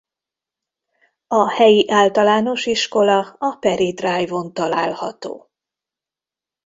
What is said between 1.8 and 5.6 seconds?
általános iskola a Perry Drive-on található.